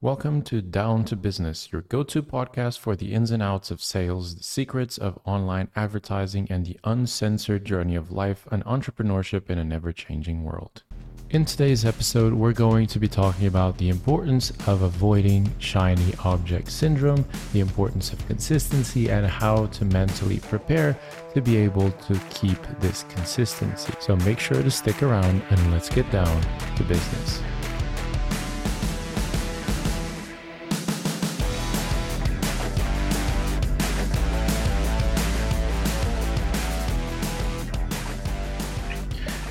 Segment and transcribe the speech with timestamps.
[0.00, 3.82] Welcome to Down to Business, your go to podcast for the ins and outs of
[3.82, 9.58] sales, the secrets of online advertising, and the uncensored journey of life and entrepreneurship in
[9.58, 10.84] a never changing world.
[11.30, 16.70] In today's episode, we're going to be talking about the importance of avoiding shiny object
[16.70, 20.96] syndrome, the importance of consistency, and how to mentally prepare
[21.34, 23.92] to be able to keep this consistency.
[23.98, 26.40] So make sure to stick around and let's get down
[26.76, 27.42] to business.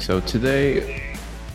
[0.07, 1.03] So today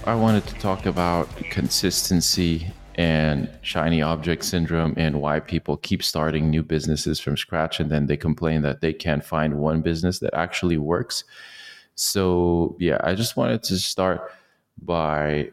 [0.05, 6.51] I wanted to talk about consistency and shiny object syndrome and why people keep starting
[6.51, 10.35] new businesses from scratch and then they complain that they can't find one business that
[10.35, 11.25] actually works.
[11.95, 14.31] So, yeah, I just wanted to start
[14.83, 15.51] by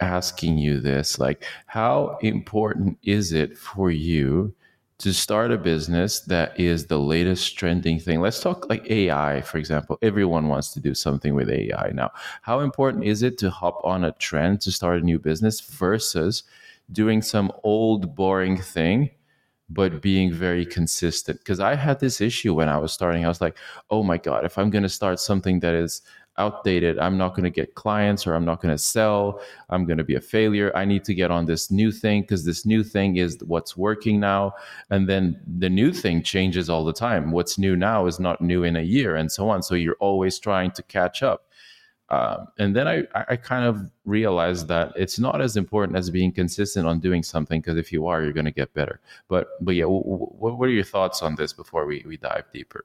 [0.00, 4.54] asking you this like how important is it for you
[4.98, 8.20] to start a business that is the latest trending thing.
[8.20, 9.98] Let's talk like AI, for example.
[10.00, 12.10] Everyone wants to do something with AI now.
[12.42, 16.44] How important is it to hop on a trend to start a new business versus
[16.92, 19.10] doing some old, boring thing,
[19.68, 21.40] but being very consistent?
[21.40, 23.26] Because I had this issue when I was starting.
[23.26, 23.58] I was like,
[23.90, 26.00] oh my God, if I'm going to start something that is
[26.38, 26.98] outdated.
[26.98, 29.40] I'm not going to get clients or I'm not going to sell.
[29.70, 30.70] I'm going to be a failure.
[30.76, 34.20] I need to get on this new thing because this new thing is what's working
[34.20, 34.54] now.
[34.90, 37.32] And then the new thing changes all the time.
[37.32, 39.62] What's new now is not new in a year and so on.
[39.62, 41.46] So you're always trying to catch up.
[42.08, 46.30] Um, and then I, I kind of realized that it's not as important as being
[46.30, 49.00] consistent on doing something because if you are, you're going to get better.
[49.28, 52.44] But but yeah, w- w- what are your thoughts on this before we, we dive
[52.52, 52.84] deeper?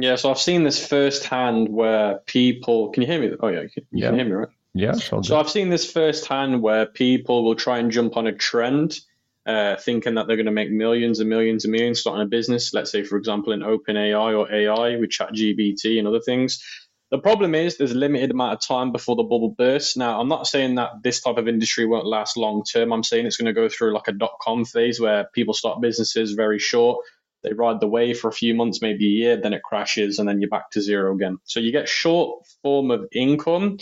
[0.00, 3.36] Yeah, so I've seen this firsthand where people can you hear me?
[3.40, 4.08] Oh yeah, you can, you yeah.
[4.08, 4.48] can hear me, right?
[4.74, 4.92] Yeah.
[4.92, 9.00] So I've seen this firsthand where people will try and jump on a trend,
[9.46, 12.72] uh, thinking that they're going to make millions and millions and millions starting a business.
[12.74, 16.62] Let's say, for example, in OpenAI or AI with ChatGPT and other things.
[17.10, 19.96] The problem is there's a limited amount of time before the bubble bursts.
[19.96, 22.92] Now, I'm not saying that this type of industry won't last long term.
[22.92, 25.80] I'm saying it's going to go through like a dot com phase where people start
[25.80, 27.04] businesses very short
[27.42, 30.28] they ride the wave for a few months, maybe a year, then it crashes, and
[30.28, 31.38] then you're back to zero again.
[31.44, 33.78] So you get short form of income,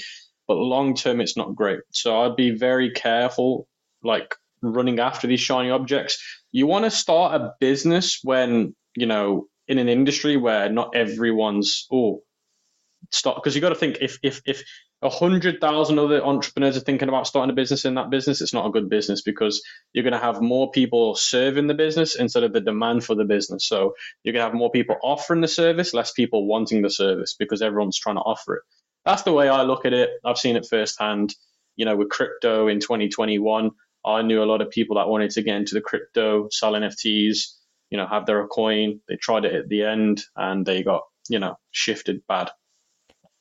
[0.46, 1.80] but long term, it's not great.
[1.90, 3.66] So I'd be very careful,
[4.02, 6.22] like running after these shiny objects.
[6.52, 11.86] You want to start a business when, you know, in an industry where not everyone's,
[11.90, 12.22] oh,
[13.10, 13.36] stop.
[13.36, 14.62] Because you got to think if, if, if,
[15.02, 18.54] a hundred thousand other entrepreneurs are thinking about starting a business in that business, it's
[18.54, 19.62] not a good business because
[19.92, 23.24] you're going to have more people serving the business instead of the demand for the
[23.24, 23.66] business.
[23.68, 27.34] So you're going to have more people offering the service, less people wanting the service
[27.38, 28.62] because everyone's trying to offer it.
[29.04, 30.10] That's the way I look at it.
[30.24, 31.34] I've seen it firsthand.
[31.76, 33.70] You know, with crypto in 2021,
[34.04, 37.38] I knew a lot of people that wanted to get into the crypto, sell NFTs,
[37.90, 39.00] you know, have their coin.
[39.08, 42.50] They tried it at the end and they got, you know, shifted bad.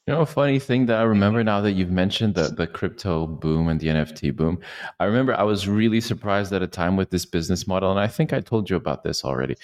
[0.07, 3.25] You know, a funny thing that I remember now that you've mentioned the, the crypto
[3.25, 4.59] boom and the NFT boom.
[4.99, 7.89] I remember I was really surprised at a time with this business model.
[7.89, 9.55] And I think I told you about this already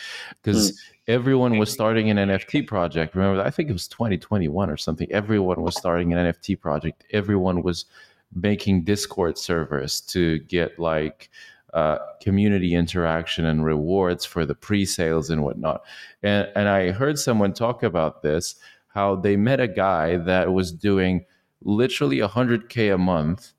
[0.41, 0.75] because mm.
[1.07, 3.13] everyone was starting an NFT project.
[3.13, 5.07] Remember, I think it was 2021 or something.
[5.11, 7.03] Everyone was starting an NFT project.
[7.11, 7.85] Everyone was
[8.33, 11.29] making Discord servers to get like
[11.75, 15.83] uh, community interaction and rewards for the pre sales and whatnot.
[16.23, 18.55] And, and I heard someone talk about this
[18.93, 21.25] how they met a guy that was doing
[21.61, 23.53] literally 100K a month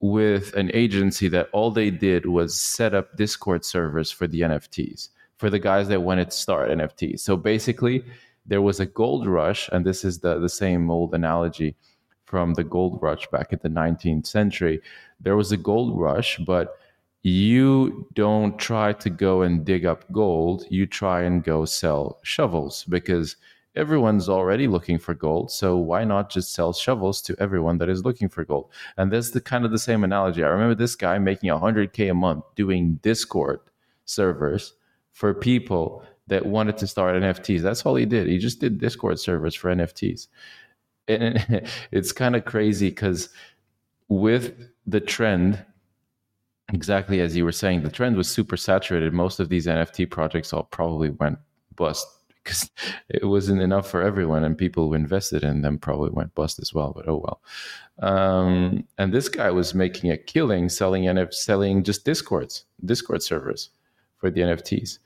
[0.00, 5.08] with an agency that all they did was set up Discord servers for the NFTs,
[5.36, 7.20] for the guys that wanted to start NFTs.
[7.20, 8.04] So basically,
[8.46, 11.74] there was a gold rush, and this is the, the same old analogy
[12.24, 14.80] from the gold rush back in the 19th century.
[15.20, 16.76] There was a gold rush, but
[17.22, 22.84] you don't try to go and dig up gold, you try and go sell shovels
[22.84, 23.36] because
[23.74, 28.04] everyone's already looking for gold so why not just sell shovels to everyone that is
[28.04, 28.70] looking for gold?
[28.96, 30.42] And that's the kind of the same analogy.
[30.42, 33.60] I remember this guy making 100k a month doing discord
[34.04, 34.74] servers
[35.12, 38.26] for people that wanted to start nfts that's all he did.
[38.26, 40.28] He just did discord servers for nfts
[41.06, 43.28] and it's kind of crazy because
[44.08, 44.54] with
[44.86, 45.64] the trend
[46.72, 49.12] exactly as you were saying the trend was super saturated.
[49.12, 51.38] Most of these nft projects all probably went
[51.76, 52.06] bust
[52.48, 52.70] because
[53.08, 56.72] it wasn't enough for everyone, and people who invested in them probably went bust as
[56.72, 56.92] well.
[56.94, 57.40] But oh well.
[58.00, 63.70] Um, and this guy was making a killing selling NF selling just discords, Discord servers
[64.16, 64.98] for the NFTs.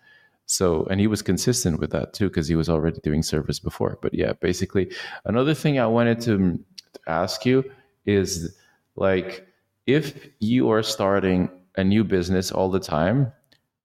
[0.46, 3.98] So, and he was consistent with that too because he was already doing service before.
[4.02, 4.92] But yeah, basically,
[5.24, 6.58] another thing I wanted to
[7.06, 7.64] ask you
[8.06, 8.54] is
[8.96, 9.46] like
[9.86, 13.32] if you are starting a new business all the time,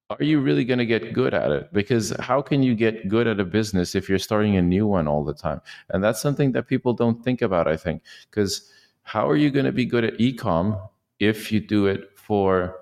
[0.10, 1.74] are you really going to get good at it?
[1.74, 5.08] Because how can you get good at a business if you're starting a new one
[5.08, 5.62] all the time?
[5.90, 8.04] And that's something that people don't think about, I think.
[8.30, 8.72] Because
[9.04, 10.80] how are you going to be good at ecom
[11.20, 12.76] if you do it for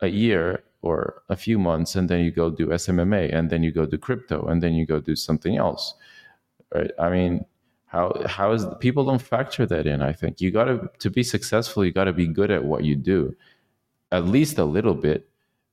[0.00, 3.70] a year or a few months and then you go do SMMA and then you
[3.70, 5.94] go do crypto and then you go do something else?
[6.74, 6.90] Right?
[6.98, 7.44] I mean,
[7.88, 11.22] how how is people don't factor that in i think you got to to be
[11.22, 13.34] successful you got to be good at what you do
[14.12, 15.27] at least a little bit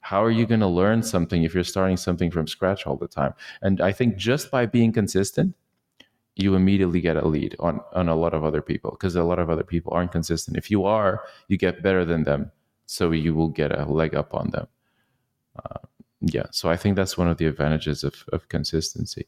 [0.06, 3.08] how are you going to learn something if you're starting something from scratch all the
[3.08, 3.34] time?
[3.62, 5.56] And i think just by being consistent
[6.36, 9.40] you immediately get a lead on on a lot of other people because a lot
[9.40, 10.58] of other people aren't consistent.
[10.58, 12.52] If you are you get better than them
[12.86, 14.68] so you will get a leg up on them.
[15.64, 15.80] Uh,
[16.22, 19.28] yeah so i think that's one of the advantages of, of consistency.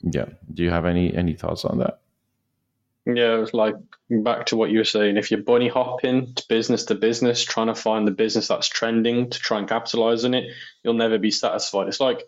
[0.00, 2.01] Yeah do you have any any thoughts on that
[3.06, 3.74] yeah it's like
[4.10, 5.16] back to what you were saying.
[5.16, 9.30] If you're bunny hopping to business to business trying to find the business that's trending
[9.30, 10.52] to try and capitalize on it
[10.82, 11.88] you'll never be satisfied.
[11.88, 12.22] It's like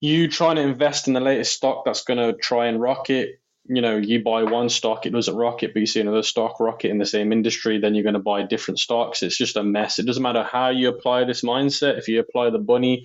[0.00, 3.40] you trying to invest in the latest stock that's going to try and rocket.
[3.64, 6.90] You know you buy one stock it doesn't rocket but you see another stock rocket
[6.90, 9.22] in the same industry then you're going to buy different stocks.
[9.22, 9.98] It's just a mess.
[9.98, 11.98] It doesn't matter how you apply this mindset.
[11.98, 13.04] If you apply the bunny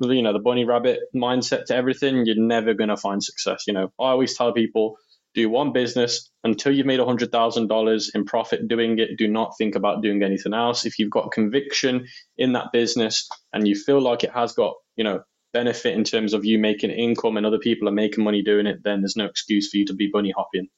[0.00, 3.64] you know the bunny rabbit mindset to everything, you're never going to find success.
[3.66, 4.96] You know, I always tell people
[5.34, 9.16] do one business until you've made $100,000 in profit doing it.
[9.16, 10.84] Do not think about doing anything else.
[10.86, 15.04] If you've got conviction in that business and you feel like it has got, you
[15.04, 15.22] know,
[15.52, 18.82] benefit in terms of you making income and other people are making money doing it,
[18.84, 20.68] then there's no excuse for you to be bunny hopping.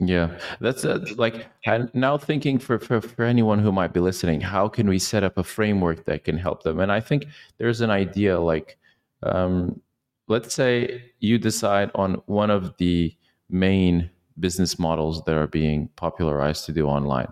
[0.00, 1.48] Yeah, that's uh, like
[1.92, 5.36] now thinking for, for for anyone who might be listening, how can we set up
[5.38, 6.78] a framework that can help them?
[6.78, 7.26] And I think
[7.58, 8.78] there's an idea like,
[9.24, 9.80] um,
[10.28, 13.12] let's say you decide on one of the
[13.50, 17.28] main business models that are being popularized to do online.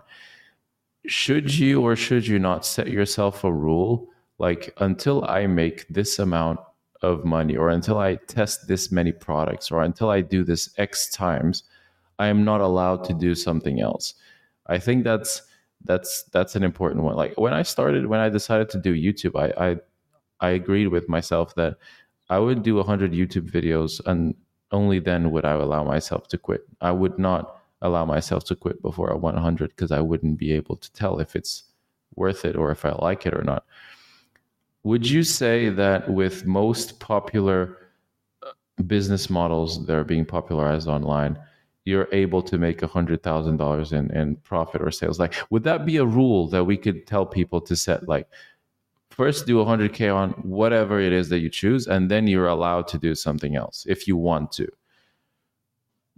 [1.05, 4.09] Should you or should you not set yourself a rule
[4.39, 6.59] like until I make this amount
[7.01, 11.09] of money, or until I test this many products, or until I do this X
[11.09, 11.63] times?
[12.19, 14.15] I am not allowed to do something else.
[14.67, 15.43] I think that's
[15.85, 17.15] that's that's an important one.
[17.15, 19.75] Like when I started, when I decided to do YouTube, I I,
[20.39, 21.77] I agreed with myself that
[22.29, 24.35] I would do 100 YouTube videos and
[24.71, 26.61] only then would I allow myself to quit.
[26.81, 30.75] I would not allow myself to quit before I 100 because I wouldn't be able
[30.77, 31.63] to tell if it's
[32.15, 33.65] worth it or if I like it or not.
[34.83, 37.77] Would you say that with most popular
[38.45, 38.51] uh,
[38.85, 41.37] business models that are being popularized online,
[41.87, 45.63] you're able to make a hundred thousand dollars in in profit or sales like would
[45.63, 48.27] that be a rule that we could tell people to set like
[49.17, 52.97] first do 100k on whatever it is that you choose and then you're allowed to
[52.97, 54.67] do something else if you want to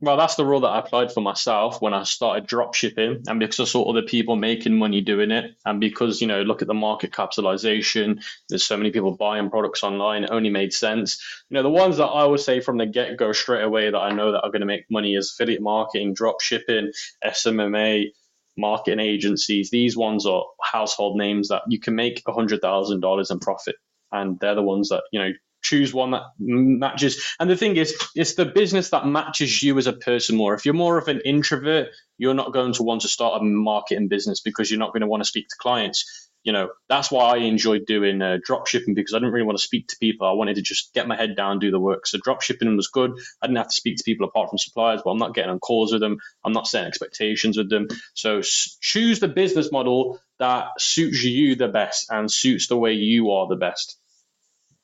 [0.01, 3.39] well, that's the rule that I applied for myself when I started drop shipping, and
[3.39, 6.69] because I saw other people making money doing it, and because you know, look at
[6.69, 8.21] the market capitalization.
[8.47, 10.23] There's so many people buying products online.
[10.23, 11.21] It only made sense.
[11.49, 13.97] You know, the ones that I would say from the get go straight away that
[13.97, 16.91] I know that are going to make money is affiliate marketing, drop shipping,
[17.25, 18.11] SMMA,
[18.59, 19.69] marketing agencies.
[19.69, 23.75] These ones are household names that you can make a hundred thousand dollars in profit,
[24.11, 27.23] and they're the ones that you know choose one that matches.
[27.39, 30.53] And the thing is, it's the business that matches you as a person more.
[30.53, 34.07] If you're more of an introvert, you're not going to want to start a marketing
[34.07, 36.28] business because you're not going to want to speak to clients.
[36.43, 39.57] You know, that's why I enjoyed doing uh, drop shipping because I didn't really want
[39.57, 40.25] to speak to people.
[40.25, 42.07] I wanted to just get my head down, do the work.
[42.07, 43.11] So drop shipping was good.
[43.41, 45.59] I didn't have to speak to people apart from suppliers, but I'm not getting on
[45.59, 46.17] calls with them.
[46.45, 47.87] I'm not setting expectations with them.
[48.13, 53.31] So choose the business model that suits you the best and suits the way you
[53.31, 53.97] are the best.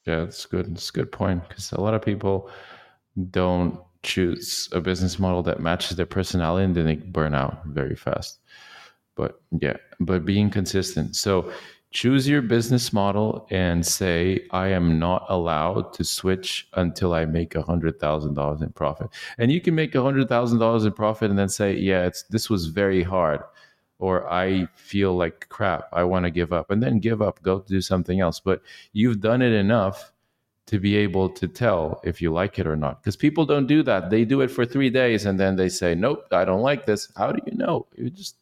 [0.05, 0.67] Yeah, that's good.
[0.67, 2.49] It's a good point because a lot of people
[3.31, 7.95] don't choose a business model that matches their personality and then they burn out very
[7.95, 8.39] fast.
[9.15, 11.15] But yeah, but being consistent.
[11.15, 11.51] So
[11.91, 17.55] choose your business model and say, I am not allowed to switch until I make
[17.55, 19.09] a hundred thousand dollars in profit.
[19.37, 22.23] And you can make a hundred thousand dollars in profit and then say, yeah, it's
[22.23, 23.41] this was very hard
[23.99, 27.61] or I feel like crap, I want to give up, and then give up, go
[27.61, 28.39] do something else.
[28.39, 28.61] But
[28.93, 30.11] you've done it enough
[30.67, 33.01] to be able to tell if you like it or not.
[33.01, 34.09] Because people don't do that.
[34.09, 37.11] They do it for three days and then they say, Nope, I don't like this.
[37.15, 37.85] How do you know?
[37.95, 38.37] You just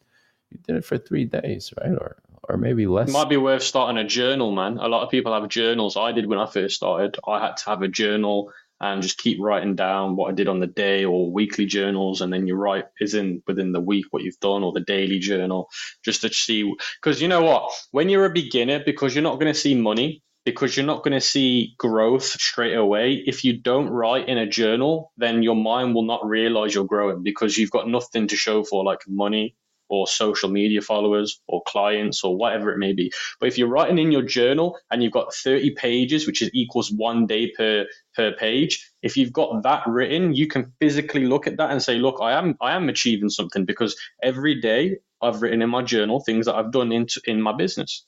[0.50, 1.92] you did it for three days, right?
[1.92, 2.16] Or
[2.48, 3.08] or maybe less.
[3.08, 4.78] It might be worth starting a journal, man.
[4.78, 5.96] A lot of people have journals.
[5.96, 7.16] I did when I first started.
[7.26, 10.60] I had to have a journal and just keep writing down what I did on
[10.60, 14.22] the day or weekly journals, and then you write is in within the week what
[14.22, 15.70] you've done or the daily journal,
[16.04, 16.70] just to see.
[17.00, 20.22] Because you know what, when you're a beginner, because you're not going to see money,
[20.44, 23.22] because you're not going to see growth straight away.
[23.26, 27.22] If you don't write in a journal, then your mind will not realize you're growing
[27.22, 29.54] because you've got nothing to show for like money
[29.94, 33.12] or social media followers or clients or whatever it may be.
[33.40, 36.90] But if you're writing in your journal and you've got 30 pages, which is equals
[36.90, 41.56] one day per per page, if you've got that written, you can physically look at
[41.56, 45.62] that and say, look, I am I am achieving something because every day I've written
[45.62, 48.04] in my journal things that I've done into in my business.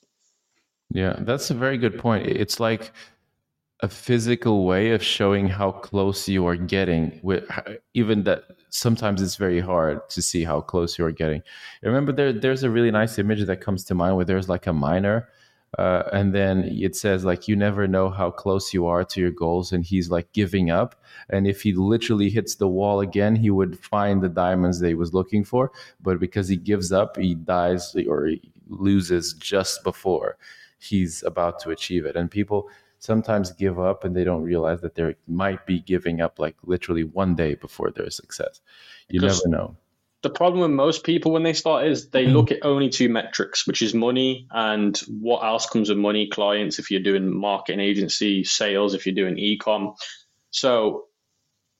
[0.89, 2.27] Yeah, that's a very good point.
[2.27, 2.93] It's like
[3.81, 7.43] a physical way of showing how close you are getting with
[7.93, 11.43] even that sometimes it's very hard to see how close you are getting.
[11.83, 14.73] Remember there there's a really nice image that comes to mind where there's like a
[14.73, 15.29] miner
[15.77, 19.31] uh, and then it says like you never know how close you are to your
[19.31, 20.95] goals and he's like giving up.
[21.29, 24.95] And if he literally hits the wall again he would find the diamonds that he
[24.95, 30.37] was looking for but because he gives up he dies or he loses just before
[30.79, 32.15] he's about to achieve it.
[32.15, 32.69] And people
[32.99, 37.03] sometimes give up and they don't realize that they might be giving up like literally
[37.03, 38.61] one day before their success.
[39.09, 39.77] You because never know.
[40.23, 42.33] The problem with most people when they start is they mm-hmm.
[42.33, 46.79] look at only two metrics, which is money and what else comes with money, clients
[46.79, 49.95] if you're doing marketing agency, sales if you're doing ecom.
[50.49, 51.05] So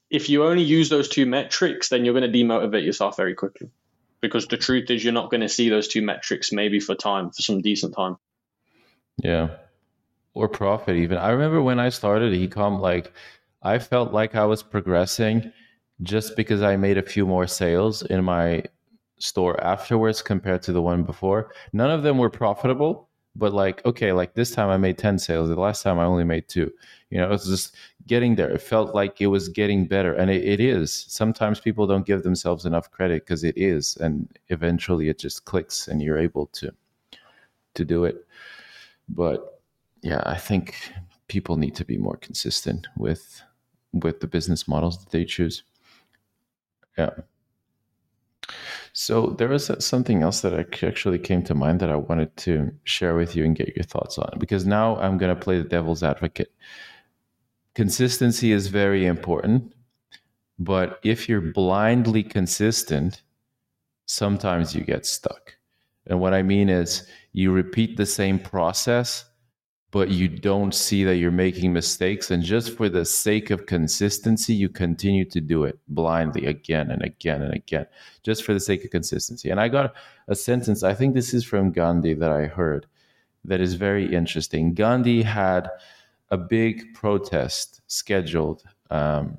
[0.10, 3.70] if you only use those two metrics, then you're going to demotivate yourself very quickly.
[4.22, 7.30] Because the truth is, you're not going to see those two metrics maybe for time,
[7.32, 8.18] for some decent time.
[9.22, 9.50] Yeah
[10.38, 11.18] or profit even.
[11.18, 13.12] I remember when I started ecom, like
[13.64, 15.52] I felt like I was progressing
[16.04, 18.64] just because I made a few more sales in my
[19.20, 21.52] store afterwards compared to the one before.
[21.74, 25.50] None of them were profitable, but like, okay, like this time I made 10 sales.
[25.50, 26.72] The last time I only made two.
[27.10, 27.76] You know, it's just
[28.06, 28.50] getting there.
[28.50, 30.14] It felt like it was getting better.
[30.14, 31.06] And it, it is.
[31.08, 33.98] Sometimes people don't give themselves enough credit because it is.
[33.98, 36.72] And eventually it just clicks and you're able to
[37.76, 38.26] to do it.
[39.08, 39.57] But
[40.02, 40.76] yeah, I think
[41.28, 43.42] people need to be more consistent with
[43.94, 45.64] with the business models that they choose.
[46.98, 47.12] Yeah.
[48.94, 53.16] So there was something else that actually came to mind that I wanted to share
[53.16, 56.04] with you and get your thoughts on because now I'm going to play the devil's
[56.04, 56.52] advocate.
[57.76, 59.74] Consistency is very important,
[60.58, 63.22] but if you're blindly consistent,
[64.08, 65.56] sometimes you get stuck.
[66.08, 69.26] And what I mean is you repeat the same process
[69.92, 72.30] but you don't see that you're making mistakes.
[72.30, 77.02] And just for the sake of consistency, you continue to do it blindly again and
[77.02, 77.88] again and again,
[78.22, 79.50] just for the sake of consistency.
[79.50, 79.94] And I got
[80.28, 82.86] a sentence, I think this is from Gandhi that I heard
[83.46, 84.74] that is very interesting.
[84.74, 85.70] Gandhi had
[86.30, 89.38] a big protest scheduled um,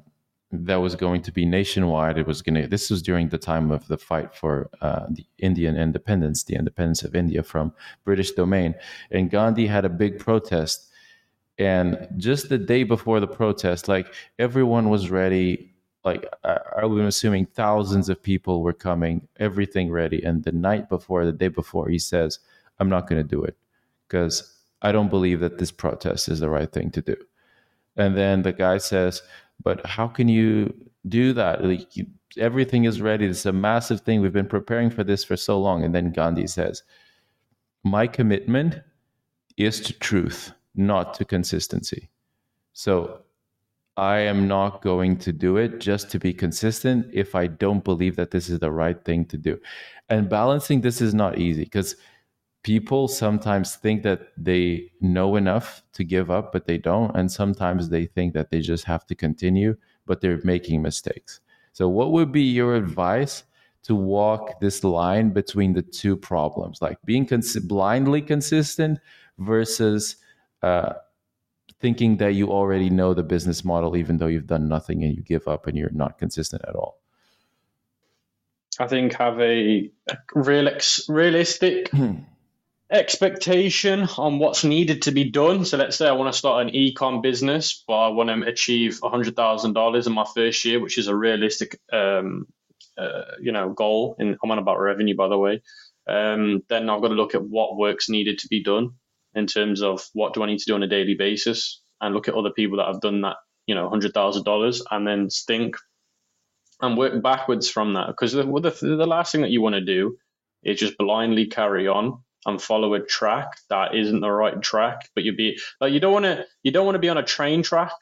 [0.51, 2.17] that was going to be nationwide.
[2.17, 2.67] It was going to.
[2.67, 7.03] This was during the time of the fight for uh, the Indian independence, the independence
[7.03, 7.73] of India from
[8.05, 8.75] British domain.
[9.11, 10.89] And Gandhi had a big protest.
[11.59, 15.75] And just the day before the protest, like everyone was ready.
[16.05, 20.23] Like I, I'm assuming thousands of people were coming, everything ready.
[20.23, 22.39] And the night before, the day before, he says,
[22.79, 23.57] "I'm not going to do it
[24.07, 27.28] because I don't believe that this protest is the right thing to do."
[27.99, 29.23] And then the guy says,
[29.63, 30.73] but how can you
[31.09, 31.65] do that?
[31.65, 33.27] Like you, everything is ready.
[33.27, 34.21] It's a massive thing.
[34.21, 35.85] We've been preparing for this for so long.
[35.85, 36.83] And then Gandhi says,
[37.85, 38.81] My commitment
[39.57, 42.09] is to truth, not to consistency.
[42.73, 43.23] So
[43.97, 48.15] I am not going to do it just to be consistent if I don't believe
[48.17, 49.59] that this is the right thing to do.
[50.09, 51.97] And balancing this is not easy because
[52.69, 57.17] people sometimes think that they know enough to give up, but they don't.
[57.17, 61.41] And sometimes they think that they just have to continue, but they're making mistakes.
[61.73, 63.45] So, what would be your advice
[63.85, 68.99] to walk this line between the two problems, like being cons- blindly consistent
[69.39, 70.17] versus
[70.63, 70.93] uh,
[71.81, 75.23] thinking that you already know the business model, even though you've done nothing and you
[75.23, 77.01] give up and you're not consistent at all?
[78.79, 79.91] I think have a
[80.35, 80.69] real
[81.09, 81.91] realistic
[82.91, 85.65] expectation on what's needed to be done.
[85.65, 89.01] So let's say I want to start an ecom business, but I want to achieve
[89.03, 92.47] hundred thousand dollars in my first year, which is a realistic, um,
[92.97, 94.17] uh, you know, goal.
[94.19, 95.63] And I'm on about revenue, by the way.
[96.09, 98.93] Um, then I've got to look at what work's needed to be done
[99.35, 102.29] in terms of what do I need to do on a daily basis, and look
[102.29, 105.77] at other people that have done that, you know, hundred thousand dollars, and then think
[106.81, 108.07] and work backwards from that.
[108.07, 110.17] Because the, the the last thing that you want to do
[110.63, 115.23] is just blindly carry on and follow a track that isn't the right track but
[115.23, 117.63] you'd be like you don't want to you don't want to be on a train
[117.63, 117.93] track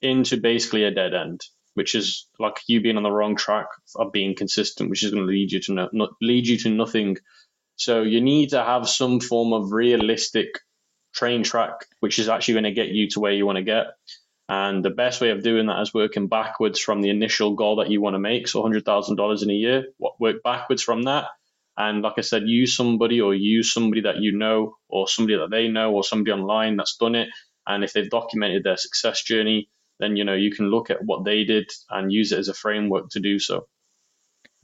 [0.00, 1.42] into basically a dead end
[1.76, 5.22] which is like you being on the wrong track of being consistent which is going
[5.22, 7.18] to lead you to no, not lead you to nothing.
[7.76, 10.58] So you need to have some form of realistic
[11.12, 13.88] train track which is actually going to get you to where you want to get.
[14.48, 17.90] And the best way of doing that is working backwards from the initial goal that
[17.90, 19.86] you want to make so $100000 in a year.
[20.18, 21.26] Work backwards from that
[21.76, 25.50] And like I said, use somebody or use somebody that you know or somebody that
[25.50, 27.28] they know or somebody online that's done it.
[27.66, 29.68] And if they've documented their success journey,
[29.98, 32.54] then you know you can look at what they did and use it as a
[32.54, 33.66] framework to do so.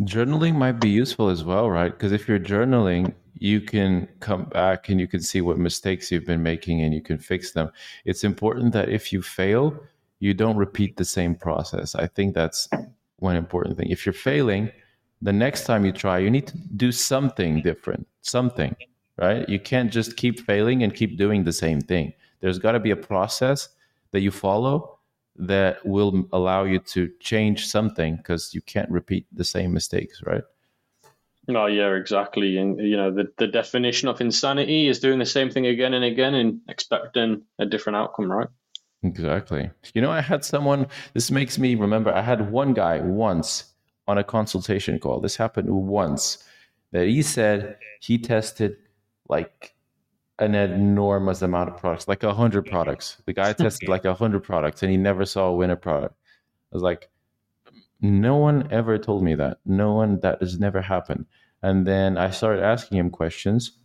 [0.02, 1.92] Journaling might be useful as well, right?
[1.92, 6.26] Because if you're journaling, you can come back and you can see what mistakes you've
[6.26, 7.70] been making and you can fix them.
[8.04, 9.78] It's important that if you fail,
[10.18, 11.94] you don't repeat the same process.
[11.94, 12.68] I think that's
[13.18, 13.90] one important thing.
[13.90, 14.70] If you're failing,
[15.22, 18.74] the next time you try, you need to do something different, something,
[19.16, 19.48] right?
[19.48, 22.12] You can't just keep failing and keep doing the same thing.
[22.40, 23.68] There's got to be a process
[24.10, 24.98] that you follow
[25.36, 30.42] that will allow you to change something because you can't repeat the same mistakes, right?
[31.48, 32.56] Oh yeah, exactly.
[32.58, 36.04] And you know, the, the definition of insanity is doing the same thing again and
[36.04, 38.48] again and expecting a different outcome, right?
[39.02, 39.70] Exactly.
[39.94, 43.71] You know, I had someone this makes me remember I had one guy once
[44.06, 45.20] on a consultation call.
[45.20, 46.44] This happened once
[46.92, 48.76] that he said he tested
[49.28, 49.74] like
[50.38, 53.16] an enormous amount of products, like a hundred products.
[53.26, 56.14] The guy tested like a hundred products and he never saw a winner product.
[56.72, 57.10] I was like,
[58.00, 59.58] no one ever told me that.
[59.64, 61.26] No one that has never happened.
[61.62, 63.78] And then I started asking him questions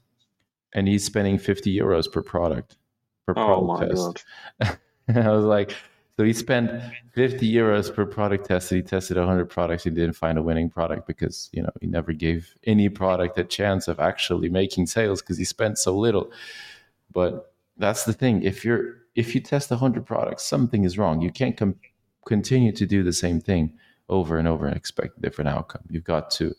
[0.74, 2.78] and he's spending 50 euros per product
[3.26, 4.24] per oh product
[4.60, 4.80] test.
[5.16, 5.76] I was like,
[6.18, 6.72] so he spent
[7.14, 8.72] 50 euros per product test.
[8.72, 9.84] He tested 100 products.
[9.84, 13.44] He didn't find a winning product because, you know, he never gave any product a
[13.44, 16.32] chance of actually making sales because he spent so little.
[17.14, 18.42] But that's the thing.
[18.42, 21.22] If you're, if you test 100 products, something is wrong.
[21.22, 21.76] You can't com-
[22.26, 23.78] continue to do the same thing
[24.10, 25.84] over and over and expect a different outcome.
[25.88, 26.56] You've got to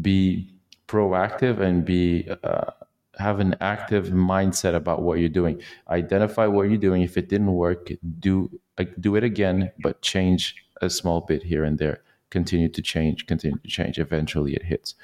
[0.00, 0.54] be
[0.88, 2.70] proactive and be uh,
[3.18, 5.60] have an active mindset about what you're doing.
[5.88, 7.02] Identify what you're doing.
[7.02, 8.50] If it didn't work, do
[8.84, 12.02] do it again, but change a small bit here and there.
[12.30, 13.98] Continue to change, continue to change.
[13.98, 14.94] Eventually, it hits.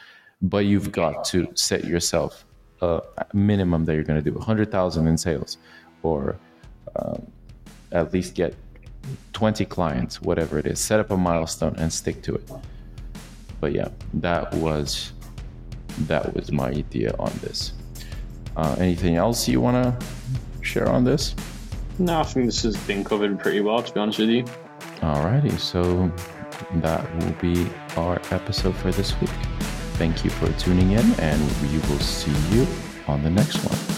[0.42, 2.44] But you've got to set yourself
[2.82, 3.02] a
[3.32, 5.58] minimum that you're going to do 100,000 in sales,
[6.02, 6.36] or
[6.96, 7.26] um,
[7.92, 8.54] at least get
[9.32, 10.78] 20 clients, whatever it is.
[10.78, 12.50] Set up a milestone and stick to it.
[13.60, 15.12] But yeah, that was
[16.00, 17.72] that was my idea on this.
[18.56, 20.06] Uh, anything else you want to
[20.60, 21.34] share on this?
[21.98, 24.44] No, I think this has been covered pretty well, to be honest with you.
[25.00, 26.10] Alrighty, so
[26.76, 29.30] that will be our episode for this week.
[29.98, 32.66] Thank you for tuning in, and we will see you
[33.08, 33.95] on the next one.